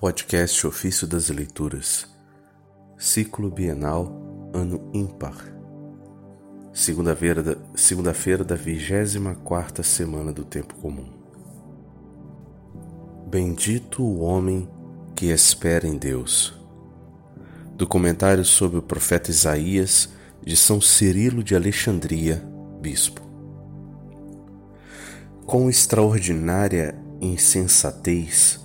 [0.00, 2.06] Podcast Ofício das Leituras,
[2.96, 5.34] Ciclo Bienal, Ano Ímpar,
[6.72, 8.14] segunda-feira da, segunda
[8.44, 11.12] da 24 semana do Tempo Comum.
[13.26, 14.70] Bendito o homem
[15.16, 16.56] que espera em Deus.
[17.74, 20.10] Do comentário sobre o profeta Isaías
[20.46, 22.40] de São Cirilo de Alexandria,
[22.80, 23.20] Bispo.
[25.44, 28.60] Com extraordinária insensatez,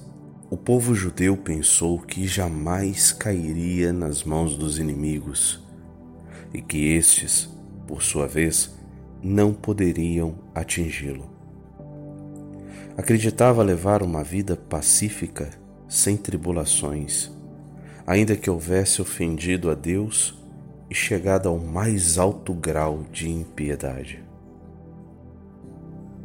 [0.53, 5.59] o povo judeu pensou que jamais cairia nas mãos dos inimigos
[6.53, 7.49] e que estes,
[7.87, 8.71] por sua vez,
[9.19, 11.27] não poderiam atingi-lo.
[12.95, 15.49] Acreditava levar uma vida pacífica,
[15.89, 17.31] sem tribulações,
[18.05, 20.39] ainda que houvesse ofendido a Deus
[20.87, 24.23] e chegado ao mais alto grau de impiedade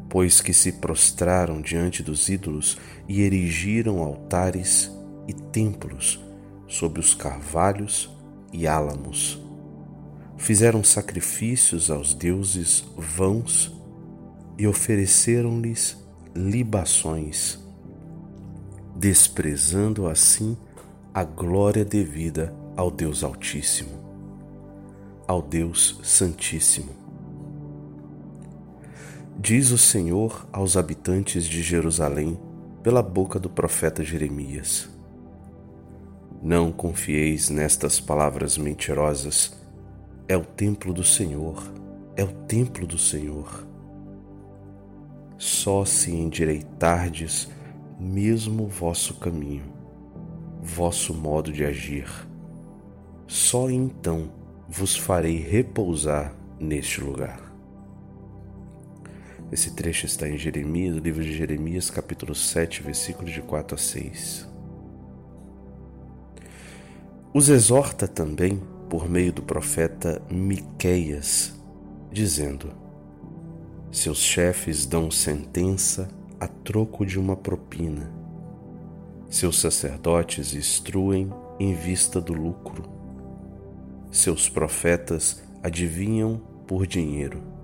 [0.08, 4.90] pois que se prostraram diante dos ídolos e erigiram altares
[5.26, 6.18] e templos
[6.66, 8.10] sobre os carvalhos
[8.52, 9.42] e álamos.
[10.36, 13.74] Fizeram sacrifícios aos deuses vãos
[14.56, 15.96] e ofereceram-lhes
[16.34, 17.58] libações,
[18.96, 20.56] desprezando assim
[21.12, 23.90] a glória devida ao Deus Altíssimo,
[25.26, 27.07] ao Deus Santíssimo
[29.40, 32.36] Diz o Senhor aos habitantes de Jerusalém
[32.82, 34.90] pela boca do profeta Jeremias:
[36.42, 39.56] Não confieis nestas palavras mentirosas.
[40.26, 41.62] É o templo do Senhor,
[42.16, 43.64] é o templo do Senhor.
[45.38, 47.48] Só se endireitardes
[47.96, 49.72] mesmo vosso caminho,
[50.60, 52.10] vosso modo de agir,
[53.28, 54.32] só então
[54.68, 57.47] vos farei repousar neste lugar.
[59.50, 63.78] Esse trecho está em Jeremias, no livro de Jeremias, capítulo 7, versículos de 4 a
[63.78, 64.46] 6.
[67.32, 68.60] Os exorta também
[68.90, 71.54] por meio do profeta Miqueias,
[72.12, 72.72] dizendo:
[73.90, 78.12] Seus chefes dão sentença a troco de uma propina.
[79.30, 82.84] Seus sacerdotes instruem em vista do lucro.
[84.10, 87.57] Seus profetas adivinham por dinheiro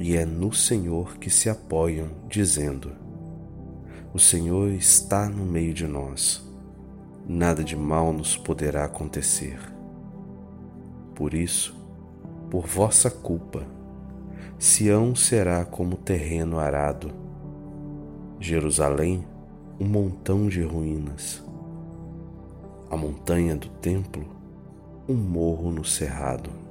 [0.00, 2.90] e é no Senhor que se apoiam, dizendo:
[4.14, 6.42] O Senhor está no meio de nós,
[7.28, 9.60] nada de mal nos poderá acontecer.
[11.14, 11.76] Por isso,
[12.50, 13.66] por vossa culpa,
[14.58, 17.12] Sião será como terreno arado,
[18.38, 19.22] Jerusalém,
[19.78, 21.44] um montão de ruínas,
[22.90, 24.24] a montanha do templo,
[25.06, 26.69] um morro no cerrado.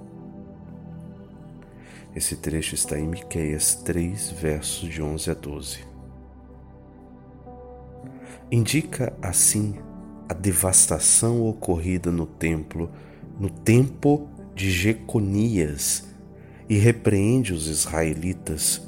[2.15, 5.79] Esse trecho está em Miqueias 3, versos de 11 a 12.
[8.51, 9.75] Indica assim
[10.27, 12.89] a devastação ocorrida no templo
[13.39, 16.05] no tempo de Jeconias
[16.67, 18.81] e repreende os israelitas,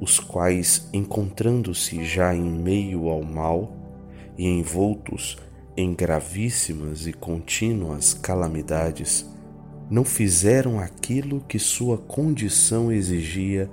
[0.00, 3.76] os quais, encontrando-se já em meio ao mal
[4.38, 5.36] e envoltos
[5.76, 9.28] em gravíssimas e contínuas calamidades,
[9.88, 13.70] não fizeram aquilo que sua condição exigia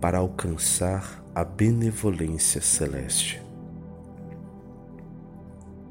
[0.00, 3.40] para alcançar a benevolência celeste.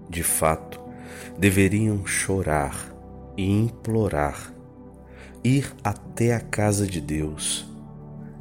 [0.09, 0.81] De fato,
[1.39, 2.93] deveriam chorar
[3.37, 4.53] e implorar,
[5.41, 7.65] ir até a casa de Deus,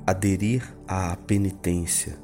[0.04, 2.18] aderir à penitência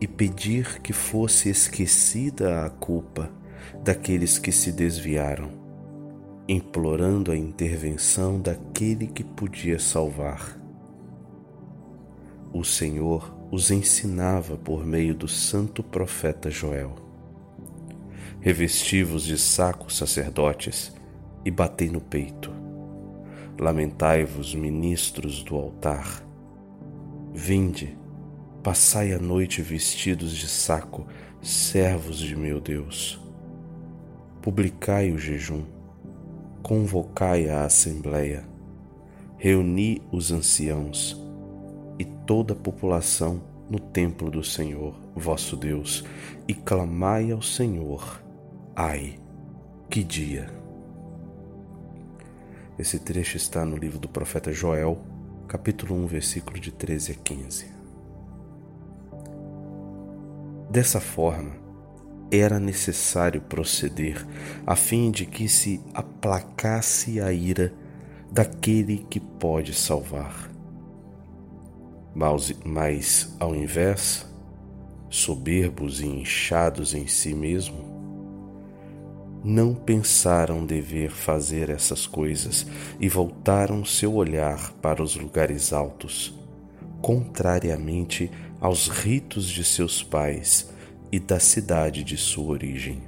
[0.00, 3.30] e pedir que fosse esquecida a culpa
[3.84, 5.65] daqueles que se desviaram
[6.48, 10.56] implorando a intervenção daquele que podia salvar.
[12.52, 16.94] O Senhor os ensinava por meio do santo profeta Joel.
[18.40, 20.94] Revesti-vos de saco, sacerdotes,
[21.44, 22.52] e batei no peito.
[23.58, 26.24] Lamentai-vos, ministros do altar.
[27.32, 27.96] Vinde,
[28.62, 31.06] passai a noite vestidos de saco,
[31.42, 33.20] servos de meu Deus.
[34.42, 35.75] Publicai o jejum
[36.66, 38.44] convocai a assembleia,
[39.38, 41.16] reuni os anciãos
[41.96, 43.40] e toda a população
[43.70, 46.02] no templo do Senhor, vosso Deus,
[46.48, 48.20] e clamai ao Senhor.
[48.74, 49.16] Ai,
[49.88, 50.50] que dia!
[52.76, 54.98] Esse trecho está no livro do profeta Joel,
[55.46, 57.66] capítulo 1, versículo de 13 a 15.
[60.68, 61.65] Dessa forma,
[62.30, 64.26] era necessário proceder
[64.66, 67.72] a fim de que se aplacasse a ira
[68.30, 70.50] daquele que pode salvar.
[72.14, 74.26] Mas, mas ao invés,
[75.08, 77.94] soberbos e inchados em si mesmo,
[79.44, 82.66] não pensaram dever fazer essas coisas
[82.98, 86.36] e voltaram seu olhar para os lugares altos,
[87.00, 88.30] contrariamente
[88.60, 90.74] aos ritos de seus pais
[91.10, 93.02] e da cidade de sua origem.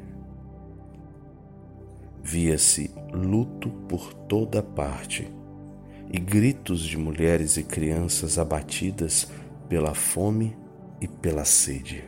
[2.23, 5.29] Via-se luto por toda parte
[6.11, 9.29] e gritos de mulheres e crianças abatidas
[9.69, 10.57] pela fome
[11.01, 12.05] e pela sede.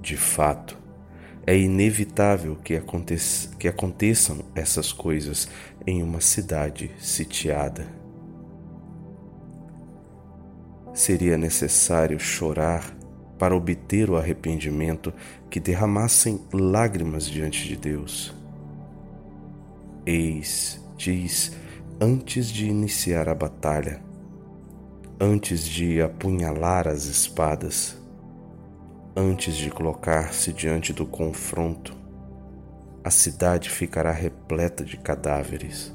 [0.00, 0.78] De fato,
[1.46, 2.80] é inevitável que,
[3.58, 5.48] que aconteçam essas coisas
[5.86, 7.86] em uma cidade sitiada.
[10.92, 12.96] Seria necessário chorar
[13.38, 15.12] para obter o arrependimento
[15.50, 18.34] que derramassem lágrimas diante de Deus.
[20.04, 21.52] Eis, diz,
[22.00, 24.00] antes de iniciar a batalha,
[25.20, 27.96] antes de apunhalar as espadas,
[29.16, 31.96] antes de colocar-se diante do confronto,
[33.02, 35.94] a cidade ficará repleta de cadáveres.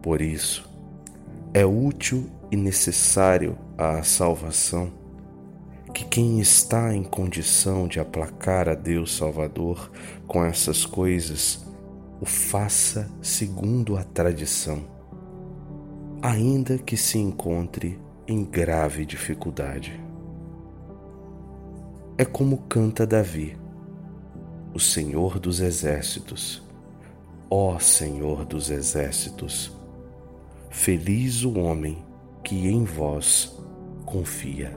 [0.00, 0.68] Por isso,
[1.52, 4.92] é útil e necessário à salvação
[5.94, 9.90] que quem está em condição de aplacar a Deus Salvador
[10.26, 11.64] com essas coisas
[12.20, 14.84] o faça segundo a tradição,
[16.22, 19.98] ainda que se encontre em grave dificuldade.
[22.16, 23.58] É como canta Davi,
[24.74, 26.62] o Senhor dos Exércitos.
[27.50, 29.76] Ó Senhor dos Exércitos,
[30.70, 32.11] feliz o homem
[32.42, 33.56] que em vós
[34.04, 34.76] confia.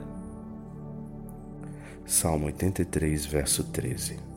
[2.04, 4.35] Salmo 83, verso 13.